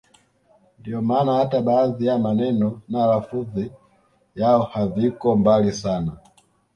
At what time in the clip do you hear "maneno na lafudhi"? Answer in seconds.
2.17-3.71